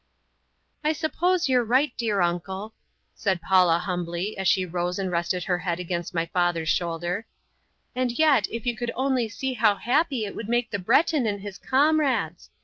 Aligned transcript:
"I 0.83 0.93
suppose 0.93 1.47
you're 1.47 1.63
right, 1.63 1.93
dear 1.95 2.21
uncle," 2.21 2.73
said 3.13 3.39
Paula 3.39 3.77
humbly, 3.77 4.35
as 4.35 4.47
she 4.47 4.65
rose 4.65 4.97
and 4.97 5.11
rested 5.11 5.43
her 5.43 5.59
head 5.59 5.79
against 5.79 6.11
my 6.15 6.25
father's 6.25 6.69
shoulder, 6.69 7.27
"and 7.95 8.11
yet 8.11 8.47
if 8.49 8.65
you 8.65 8.75
could 8.75 8.89
only 8.95 9.31
know 9.43 9.55
how 9.59 9.75
happy 9.75 10.25
it 10.25 10.35
would 10.35 10.49
make 10.49 10.71
the 10.71 10.79
Breton 10.79 11.27
and 11.27 11.41
his 11.41 11.59
comrades. 11.59 12.49